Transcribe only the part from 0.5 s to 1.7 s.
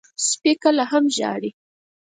کله هم ژاړي.